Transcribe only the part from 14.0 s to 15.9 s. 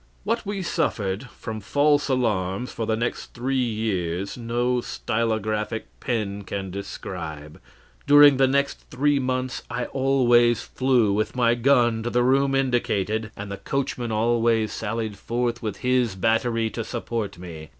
always sallied forth with